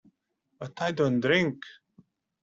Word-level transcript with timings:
But 0.57 0.81
I 0.81 0.93
don't 0.93 1.19
drink. 1.19 1.61